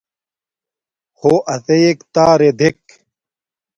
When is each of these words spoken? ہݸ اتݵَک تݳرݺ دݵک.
ہݸ 1.19 1.33
اتݵَک 1.53 1.97
تݳرݺ 2.13 2.49
دݵک. 2.59 2.79